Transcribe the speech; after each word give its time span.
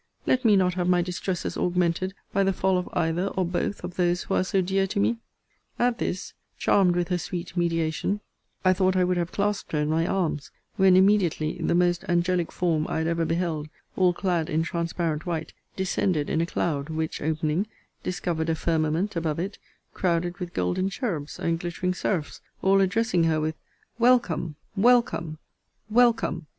Let 0.25 0.43
me 0.43 0.55
not 0.55 0.73
have 0.73 0.89
my 0.89 1.03
distresses 1.03 1.55
augmented 1.55 2.15
by 2.33 2.43
the 2.43 2.53
fall 2.53 2.79
of 2.79 2.89
either 2.93 3.27
or 3.27 3.45
both 3.45 3.83
of 3.83 3.97
those 3.97 4.23
who 4.23 4.33
are 4.33 4.43
so 4.43 4.59
dear 4.59 4.87
to 4.87 4.99
me! 4.99 5.17
'At 5.77 5.99
this, 5.99 6.33
charmed 6.57 6.95
with 6.95 7.09
her 7.09 7.19
sweet 7.19 7.55
mediation, 7.55 8.19
I 8.65 8.73
thought 8.73 8.95
I 8.95 9.03
would 9.03 9.17
have 9.17 9.31
clasped 9.31 9.73
her 9.73 9.79
in 9.79 9.91
my 9.91 10.07
arms: 10.07 10.49
when 10.75 10.95
immediately 10.95 11.59
the 11.61 11.75
most 11.75 12.03
angelic 12.09 12.51
form 12.51 12.87
I 12.89 12.97
had 12.97 13.05
ever 13.05 13.25
beheld, 13.25 13.69
all 13.95 14.11
clad 14.11 14.49
in 14.49 14.63
transparent 14.63 15.27
white, 15.27 15.53
descended 15.75 16.31
in 16.31 16.41
a 16.41 16.47
cloud, 16.47 16.89
which, 16.89 17.21
opening, 17.21 17.67
discovered 18.01 18.49
a 18.49 18.55
firmament 18.55 19.15
above 19.15 19.37
it, 19.37 19.59
crowded 19.93 20.39
with 20.39 20.55
golden 20.55 20.89
cherubs 20.89 21.37
and 21.37 21.59
glittering 21.59 21.93
seraphs, 21.93 22.41
all 22.63 22.81
addressing 22.81 23.25
her 23.25 23.39
with 23.39 23.53
Welcome, 23.99 24.55
welcome, 24.75 25.37
welcome! 25.91 26.47